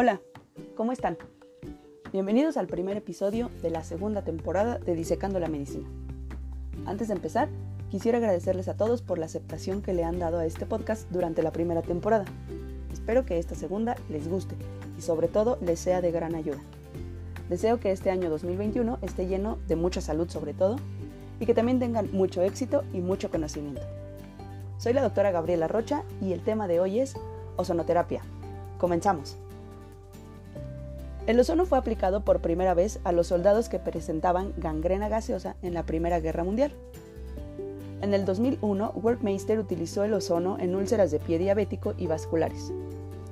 [0.00, 0.20] Hola,
[0.76, 1.18] ¿cómo están?
[2.12, 5.88] Bienvenidos al primer episodio de la segunda temporada de Disecando la Medicina.
[6.86, 7.48] Antes de empezar,
[7.90, 11.42] quisiera agradecerles a todos por la aceptación que le han dado a este podcast durante
[11.42, 12.26] la primera temporada.
[12.92, 14.54] Espero que esta segunda les guste
[14.96, 16.60] y sobre todo les sea de gran ayuda.
[17.48, 20.76] Deseo que este año 2021 esté lleno de mucha salud sobre todo
[21.40, 23.82] y que también tengan mucho éxito y mucho conocimiento.
[24.76, 27.16] Soy la doctora Gabriela Rocha y el tema de hoy es
[27.56, 28.22] ozonoterapia.
[28.78, 29.38] Comenzamos.
[31.28, 35.74] El ozono fue aplicado por primera vez a los soldados que presentaban gangrena gaseosa en
[35.74, 36.72] la Primera Guerra Mundial.
[38.00, 42.72] En el 2001, Workmeister utilizó el ozono en úlceras de pie diabético y vasculares.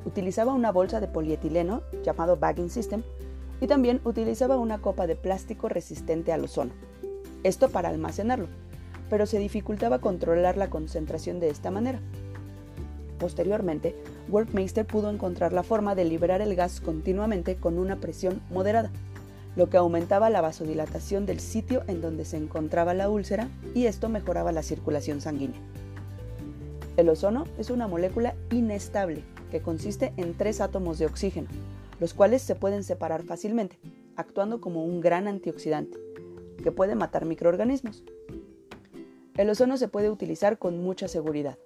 [0.04, 3.02] Utilizaba una bolsa de polietileno, llamado bagging system,
[3.62, 6.72] y también utilizaba una copa de plástico resistente al ozono.
[7.44, 8.48] Esto para almacenarlo,
[9.08, 12.00] pero se dificultaba controlar la concentración de esta manera.
[13.18, 13.96] Posteriormente,
[14.28, 18.90] Workmeister pudo encontrar la forma de liberar el gas continuamente con una presión moderada,
[19.54, 24.08] lo que aumentaba la vasodilatación del sitio en donde se encontraba la úlcera y esto
[24.08, 25.60] mejoraba la circulación sanguínea.
[26.96, 31.48] El ozono es una molécula inestable que consiste en tres átomos de oxígeno,
[32.00, 33.78] los cuales se pueden separar fácilmente,
[34.16, 35.98] actuando como un gran antioxidante,
[36.62, 38.02] que puede matar microorganismos.
[39.36, 41.58] El ozono se puede utilizar con mucha seguridad,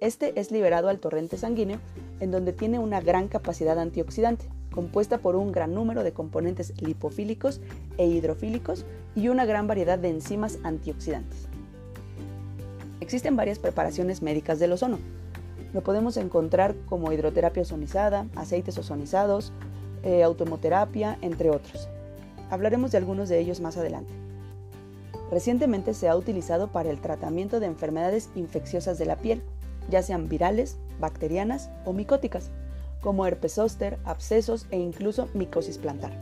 [0.00, 1.80] este es liberado al torrente sanguíneo,
[2.20, 7.60] en donde tiene una gran capacidad antioxidante, compuesta por un gran número de componentes lipofílicos
[7.96, 11.48] e hidrofílicos y una gran variedad de enzimas antioxidantes.
[13.00, 14.98] Existen varias preparaciones médicas del ozono.
[15.72, 19.52] Lo podemos encontrar como hidroterapia ozonizada, aceites ozonizados,
[20.02, 21.88] eh, autohemoterapia, entre otros.
[22.50, 24.12] Hablaremos de algunos de ellos más adelante.
[25.30, 29.42] Recientemente se ha utilizado para el tratamiento de enfermedades infecciosas de la piel,
[29.90, 32.50] ya sean virales, bacterianas o micóticas,
[33.00, 36.12] como herpes zóster, abscesos e incluso micosis plantar.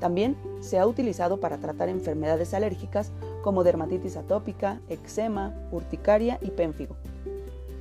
[0.00, 6.96] También se ha utilizado para tratar enfermedades alérgicas como dermatitis atópica, eczema, urticaria y pénfigo.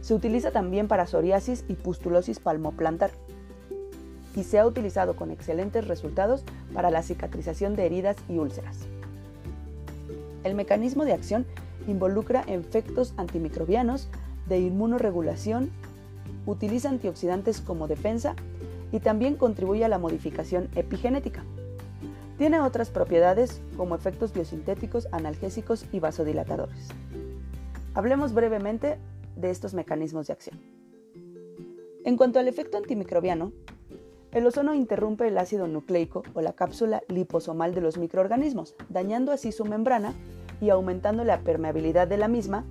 [0.01, 3.11] Se utiliza también para psoriasis y pustulosis palmoplantar.
[4.35, 6.43] Y se ha utilizado con excelentes resultados
[6.73, 8.77] para la cicatrización de heridas y úlceras.
[10.43, 11.45] El mecanismo de acción
[11.87, 14.09] involucra efectos antimicrobianos,
[14.47, 15.71] de inmunoregulación,
[16.45, 18.35] utiliza antioxidantes como defensa
[18.91, 21.43] y también contribuye a la modificación epigenética.
[22.37, 26.89] Tiene otras propiedades como efectos biosintéticos, analgésicos y vasodilatadores.
[27.93, 28.97] Hablemos brevemente
[29.35, 30.59] de estos mecanismos de acción.
[32.03, 33.51] En cuanto al efecto antimicrobiano,
[34.31, 39.53] el ozono interrumpe el ácido nucleico o la cápsula liposomal de los microorganismos, dañando así
[39.53, 40.13] su membrana
[40.59, 42.65] y aumentando la permeabilidad de la misma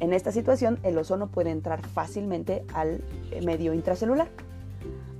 [0.00, 3.02] en esta situación, el ozono puede entrar fácilmente al
[3.42, 4.28] medio intracelular.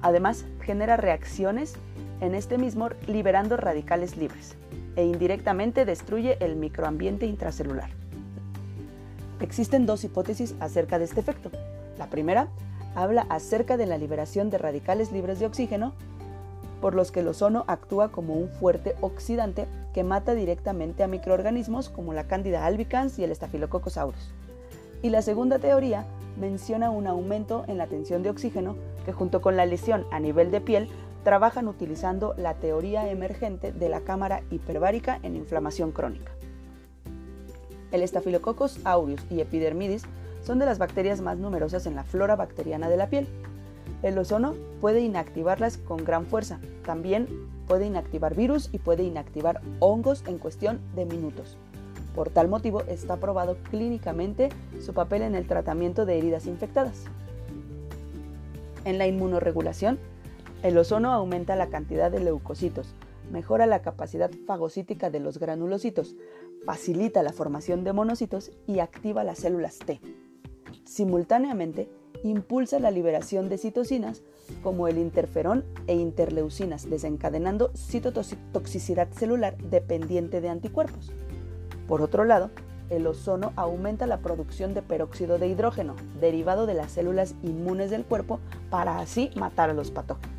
[0.02, 1.74] Además, genera reacciones
[2.20, 4.56] en este mismo liberando radicales libres
[4.96, 7.90] e indirectamente destruye el microambiente intracelular.
[9.40, 11.50] Existen dos hipótesis acerca de este efecto.
[11.98, 12.48] La primera
[12.94, 15.92] habla acerca de la liberación de radicales libres de oxígeno,
[16.80, 21.88] por los que el ozono actúa como un fuerte oxidante que mata directamente a microorganismos
[21.88, 24.32] como la Candida albicans y el Staphylococcus aureus.
[25.02, 26.06] Y la segunda teoría
[26.38, 30.50] menciona un aumento en la tensión de oxígeno que junto con la lesión a nivel
[30.50, 30.88] de piel
[31.24, 36.32] trabajan utilizando la teoría emergente de la cámara hiperbárica en inflamación crónica.
[37.90, 40.04] El Staphylococcus aureus y epidermidis
[40.42, 43.28] son de las bacterias más numerosas en la flora bacteriana de la piel.
[44.02, 46.60] El ozono puede inactivarlas con gran fuerza.
[46.84, 47.26] También
[47.66, 51.56] puede inactivar virus y puede inactivar hongos en cuestión de minutos.
[52.18, 54.48] Por tal motivo está probado clínicamente
[54.80, 57.04] su papel en el tratamiento de heridas infectadas.
[58.84, 60.00] En la inmunoregulación,
[60.64, 62.92] el ozono aumenta la cantidad de leucocitos,
[63.30, 66.16] mejora la capacidad fagocítica de los granulocitos,
[66.66, 70.00] facilita la formación de monocitos y activa las células T.
[70.82, 71.88] Simultáneamente,
[72.24, 74.22] impulsa la liberación de citocinas
[74.64, 81.12] como el interferón e interleucinas, desencadenando citotoxicidad celular dependiente de anticuerpos.
[81.88, 82.50] Por otro lado,
[82.90, 88.04] el ozono aumenta la producción de peróxido de hidrógeno, derivado de las células inmunes del
[88.04, 88.40] cuerpo,
[88.70, 90.30] para así matar a los patógenos.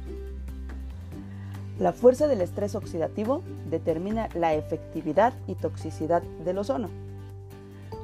[1.79, 6.89] La fuerza del estrés oxidativo determina la efectividad y toxicidad del ozono.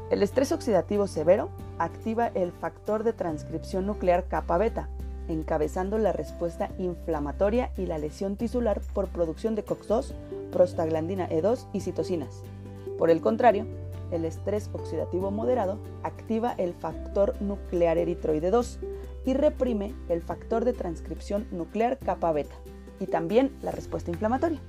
[0.09, 4.88] El estrés oxidativo severo activa el factor de transcripción nuclear kappa beta,
[5.27, 10.13] encabezando la respuesta inflamatoria y la lesión tisular por producción de COX-2,
[10.51, 12.44] prostaglandina E2 y citocinas.
[12.97, 13.65] Por el contrario,
[14.12, 18.80] el estrés oxidativo moderado activa el factor nuclear eritroide 2,
[19.25, 22.56] y reprime el factor de transcripción nuclear kappa beta
[23.00, 24.59] y también la respuesta inflamatoria.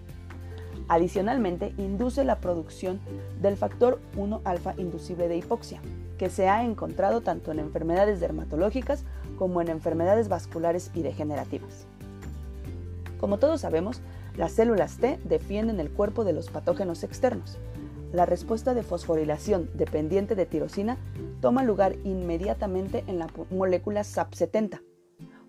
[0.89, 3.01] Adicionalmente, induce la producción
[3.41, 5.81] del factor 1 alfa inducible de hipoxia,
[6.17, 9.05] que se ha encontrado tanto en enfermedades dermatológicas
[9.37, 11.87] como en enfermedades vasculares y degenerativas.
[13.19, 14.01] Como todos sabemos,
[14.37, 17.59] las células T defienden el cuerpo de los patógenos externos.
[18.13, 20.97] La respuesta de fosforilación dependiente de tirosina
[21.41, 24.81] toma lugar inmediatamente en la molécula SAP70,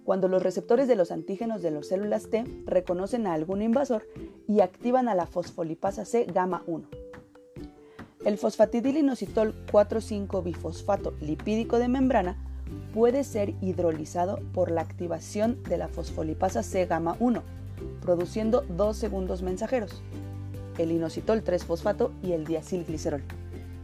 [0.03, 4.07] cuando los receptores de los antígenos de las células T reconocen a algún invasor
[4.47, 6.87] y activan a la fosfolipasa C gamma 1.
[8.25, 12.37] El fosfatidilinositol 4,5-bifosfato lipídico de membrana
[12.93, 17.43] puede ser hidrolizado por la activación de la fosfolipasa C gamma 1,
[18.01, 20.01] produciendo dos segundos mensajeros,
[20.83, 23.23] el inositol 3-fosfato y el diacilglicerol.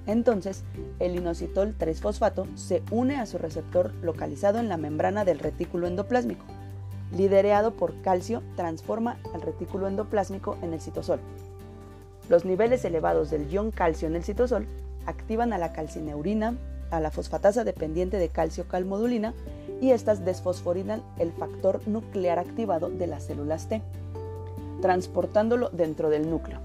[0.06, 0.63] Entonces,
[1.00, 6.45] el inositol 3-fosfato se une a su receptor localizado en la membrana del retículo endoplásmico.
[7.16, 11.19] Liderado por calcio, transforma al retículo endoplásmico en el citosol.
[12.30, 14.68] Los niveles elevados del ion calcio en el citosol
[15.06, 16.56] activan a la calcineurina,
[16.89, 19.34] a la fosfatasa dependiente de calcio-calmodulina
[19.81, 23.81] y estas desfosforinan el factor nuclear activado de las células T,
[24.81, 26.60] transportándolo dentro del núcleo.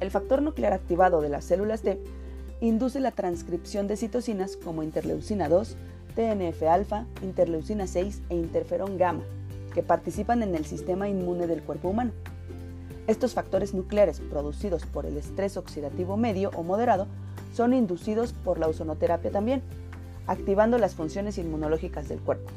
[0.00, 1.98] El factor nuclear activado de las células T
[2.60, 5.76] induce la transcripción de citocinas como interleucina 2,
[6.14, 9.24] TNF-alfa, interleucina 6 e interferón gamma,
[9.74, 12.12] que participan en el sistema inmune del cuerpo humano.
[13.08, 17.06] Estos factores nucleares producidos por el estrés oxidativo medio o moderado
[17.54, 19.62] son inducidos por la ozonoterapia también,
[20.28, 22.50] activando las funciones inmunológicas del cuerpo.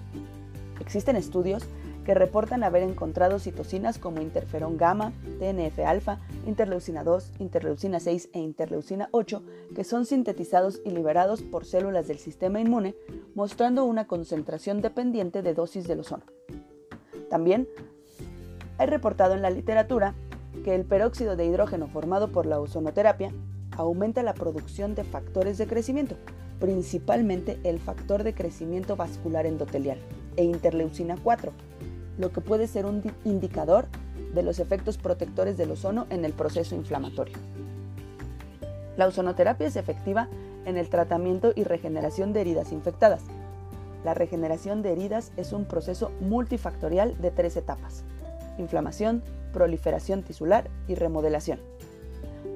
[0.79, 1.63] Existen estudios
[2.05, 9.09] que reportan haber encontrado citocinas como interferón gamma, TNF-alfa, interleucina 2, interleucina 6 e interleucina
[9.11, 9.43] 8
[9.75, 12.95] que son sintetizados y liberados por células del sistema inmune,
[13.35, 16.23] mostrando una concentración dependiente de dosis del ozono.
[17.29, 17.67] También
[18.77, 20.15] hay reportado en la literatura
[20.65, 23.31] que el peróxido de hidrógeno formado por la ozonoterapia
[23.77, 26.15] aumenta la producción de factores de crecimiento,
[26.59, 29.97] principalmente el factor de crecimiento vascular endotelial
[30.35, 31.51] e interleucina 4,
[32.21, 33.87] lo que puede ser un indicador
[34.33, 37.35] de los efectos protectores del ozono en el proceso inflamatorio.
[38.95, 40.29] La ozonoterapia es efectiva
[40.65, 43.23] en el tratamiento y regeneración de heridas infectadas.
[44.05, 48.03] La regeneración de heridas es un proceso multifactorial de tres etapas,
[48.59, 51.59] inflamación, proliferación tisular y remodelación.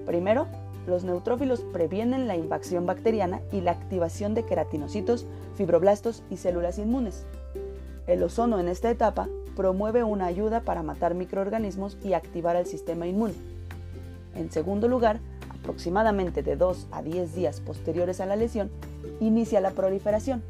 [0.05, 0.45] Primero,
[0.85, 5.25] los neutrófilos previenen la invasión bacteriana y la activación de queratinocitos,
[5.55, 7.25] fibroblastos y células inmunes.
[8.07, 13.07] El ozono en esta etapa promueve una ayuda para matar microorganismos y activar el sistema
[13.07, 13.33] inmune.
[14.35, 15.19] En segundo lugar,
[15.49, 18.69] aproximadamente de 2 a 10 días posteriores a la lesión,
[19.19, 20.43] inicia la proliferación,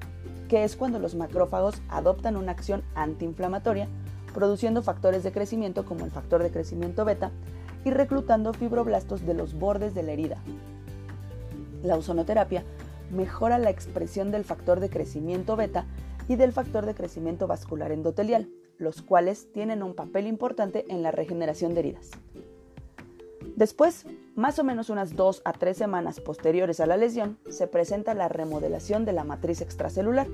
[0.50, 3.88] que es cuando los macrófagos adoptan una acción antiinflamatoria,
[4.34, 7.32] produciendo factores de crecimiento como el factor de crecimiento beta
[7.86, 10.38] y reclutando fibroblastos de los bordes de la herida.
[11.84, 12.66] La ozonoterapia
[13.12, 15.86] mejora la expresión del factor de crecimiento beta
[16.28, 21.12] y del factor de crecimiento vascular endotelial, los cuales tienen un papel importante en la
[21.12, 22.12] regeneración de heridas.
[23.56, 24.06] Después,
[24.36, 28.28] más o menos unas dos a tres semanas posteriores a la lesión, se presenta la
[28.28, 30.28] remodelación de la matriz extracelular,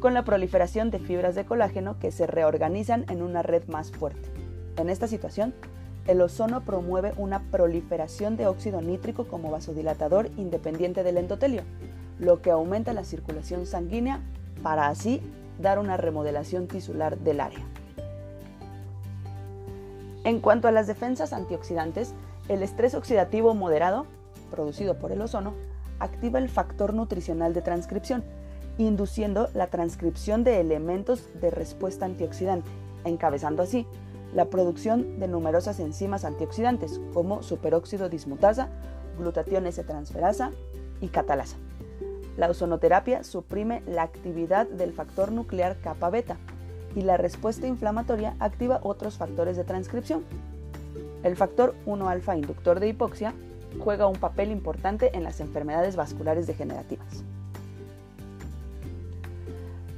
[0.00, 4.28] con la proliferación de fibras de colágeno que se reorganizan en una red más fuerte.
[4.76, 5.54] En esta situación,
[6.06, 11.62] el ozono promueve una proliferación de óxido nítrico como vasodilatador independiente del endotelio,
[12.18, 14.22] lo que aumenta la circulación sanguínea
[14.62, 15.20] para así
[15.58, 17.64] dar una remodelación tisular del área.
[20.24, 22.14] En cuanto a las defensas antioxidantes,
[22.48, 24.06] el estrés oxidativo moderado,
[24.50, 25.54] producido por el ozono,
[26.00, 28.24] activa el factor nutricional de transcripción,
[28.78, 32.68] induciendo la transcripción de elementos de respuesta antioxidante,
[33.04, 33.86] encabezando así
[34.34, 38.68] la producción de numerosas enzimas antioxidantes como superóxido dismutasa,
[39.18, 40.52] glutatión S-transferasa
[41.00, 41.56] y catalasa.
[42.38, 46.36] La ozonoterapia suprime la actividad del factor nuclear kappa beta
[46.94, 50.22] y la respuesta inflamatoria activa otros factores de transcripción.
[51.24, 53.34] El factor 1-alfa inductor de hipoxia
[53.80, 57.24] juega un papel importante en las enfermedades vasculares degenerativas.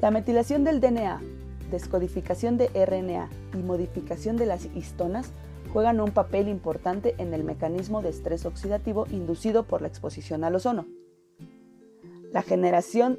[0.01, 1.21] La metilación del DNA,
[1.71, 5.31] descodificación de RNA y modificación de las histonas
[5.75, 10.55] juegan un papel importante en el mecanismo de estrés oxidativo inducido por la exposición al
[10.55, 10.87] ozono.
[12.33, 13.19] La generación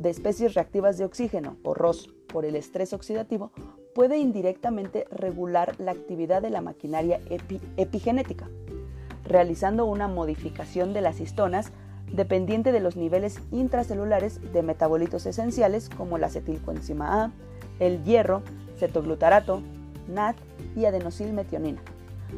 [0.00, 3.52] de especies reactivas de oxígeno, o ROS, por el estrés oxidativo
[3.94, 7.20] puede indirectamente regular la actividad de la maquinaria
[7.76, 8.48] epigenética,
[9.24, 11.72] realizando una modificación de las histonas
[12.10, 17.32] dependiente de los niveles intracelulares de metabolitos esenciales como la acetilcoenzima A,
[17.80, 18.42] el hierro,
[18.78, 19.62] cetoglutarato,
[20.08, 20.36] NAD
[20.74, 21.82] y adenosilmetionina.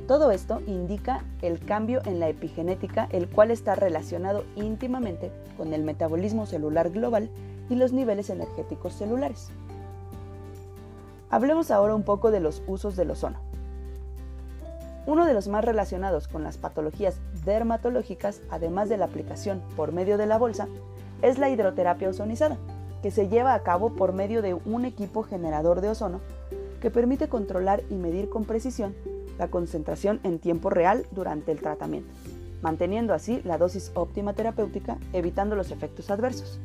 [0.06, 5.82] Todo esto indica el cambio en la epigenética, el cual está relacionado íntimamente con el
[5.82, 7.30] metabolismo celular global
[7.70, 9.48] y los niveles energéticos celulares.
[11.30, 13.38] Hablemos ahora un poco de los usos del ozono.
[15.06, 20.18] Uno de los más relacionados con las patologías dermatológicas, además de la aplicación por medio
[20.18, 20.68] de la bolsa,
[21.22, 22.58] es la hidroterapia ozonizada,
[23.02, 26.20] que se lleva a cabo por medio de un equipo generador de ozono
[26.80, 28.94] que permite controlar y medir con precisión
[29.38, 32.12] la concentración en tiempo real durante el tratamiento,
[32.62, 36.60] manteniendo así la dosis óptima terapéutica, evitando los efectos adversos.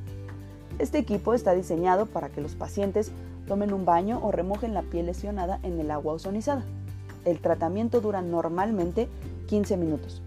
[0.77, 3.11] Este equipo está diseñado para que los pacientes
[3.47, 6.63] tomen un baño o remojen la piel lesionada en el agua ozonizada
[7.25, 9.07] el tratamiento dura normalmente
[9.47, 10.21] 15 minutos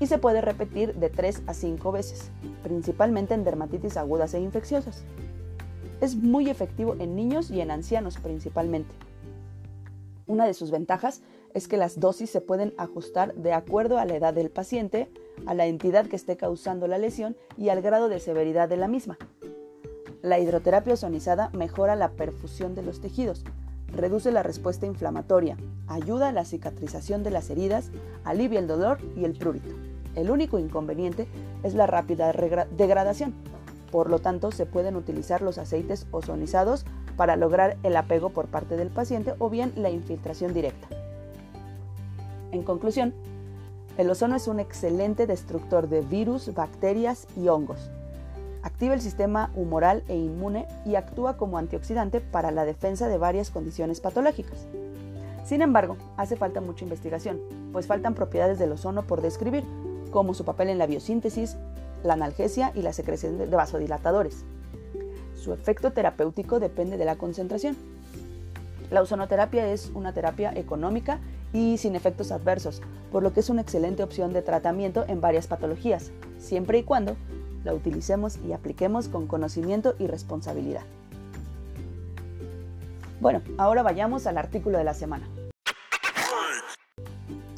[0.00, 2.30] y se puede repetir de 3 a 5 veces,
[2.62, 5.04] principalmente en dermatitis agudas e infecciosas.
[6.00, 8.92] Es muy efectivo en niños y en ancianos principalmente.
[10.26, 11.22] Una de sus ventajas
[11.54, 15.08] es que las dosis se pueden ajustar de acuerdo a la edad del paciente,
[15.46, 18.88] a la entidad que esté causando la lesión y al grado de severidad de la
[18.88, 19.16] misma.
[20.20, 23.44] La hidroterapia ozonizada mejora la perfusión de los tejidos,
[23.94, 25.56] reduce la respuesta inflamatoria,
[25.86, 27.90] ayuda a la cicatrización de las heridas,
[28.24, 29.74] alivia el dolor y el prurito.
[30.16, 31.28] El único inconveniente
[31.62, 32.32] es la rápida
[32.76, 33.34] degradación.
[33.90, 36.84] Por lo tanto, se pueden utilizar los aceites ozonizados
[37.16, 40.88] para lograr el apego por parte del paciente o bien la infiltración directa.
[42.54, 43.12] En conclusión,
[43.98, 47.90] el ozono es un excelente destructor de virus, bacterias y hongos
[48.64, 53.50] activa el sistema humoral e inmune y actúa como antioxidante para la defensa de varias
[53.50, 54.66] condiciones patológicas.
[55.44, 57.40] Sin embargo, hace falta mucha investigación,
[57.72, 59.64] pues faltan propiedades del ozono por describir,
[60.10, 61.58] como su papel en la biosíntesis,
[62.02, 64.46] la analgesia y la secreción de vasodilatadores.
[65.36, 67.76] Su efecto terapéutico depende de la concentración.
[68.90, 71.20] La ozonoterapia es una terapia económica
[71.54, 75.46] y sin efectos adversos, por lo que es una excelente opción de tratamiento en varias
[75.46, 77.16] patologías, siempre y cuando
[77.64, 80.82] la utilicemos y apliquemos con conocimiento y responsabilidad.
[83.20, 85.26] Bueno, ahora vayamos al artículo de la semana.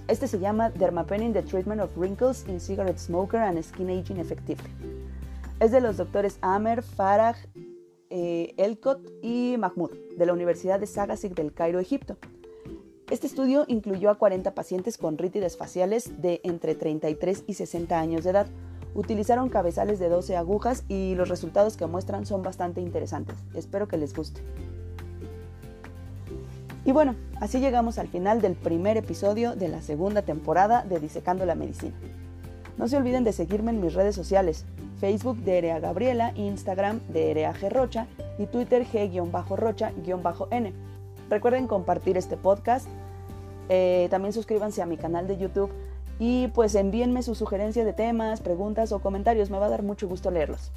[0.06, 4.70] Este se llama Dermapening the Treatment of Wrinkles in Cigarette Smoker and Skin Aging Effectively.
[5.58, 7.34] Es de los doctores Amer, Farah,
[8.10, 12.16] eh, Elcott y Mahmoud, de la Universidad de Sagasig del Cairo, Egipto.
[13.10, 18.24] Este estudio incluyó a 40 pacientes con rítides faciales de entre 33 y 60 años
[18.24, 18.46] de edad,
[18.96, 23.36] Utilizaron cabezales de 12 agujas y los resultados que muestran son bastante interesantes.
[23.54, 24.40] Espero que les guste.
[26.86, 31.44] Y bueno, así llegamos al final del primer episodio de la segunda temporada de Disecando
[31.44, 31.92] la Medicina.
[32.78, 34.64] No se olviden de seguirme en mis redes sociales,
[34.98, 37.68] Facebook de Erea Gabriela, Instagram de Erea G.
[37.68, 38.06] Rocha
[38.38, 40.72] y Twitter G-Rocha-N.
[41.30, 42.86] Recuerden compartir este podcast.
[43.68, 45.70] Eh, también suscríbanse a mi canal de YouTube
[46.18, 50.08] y pues envíenme sus sugerencias de temas, preguntas o comentarios, me va a dar mucho
[50.08, 50.72] gusto leerlos.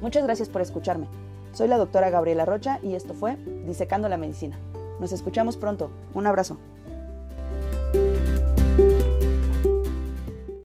[0.00, 1.06] Muchas gracias por escucharme.
[1.52, 4.58] Soy la doctora Gabriela Rocha y esto fue Disecando la Medicina.
[5.00, 5.90] Nos escuchamos pronto.
[6.14, 6.56] Un abrazo.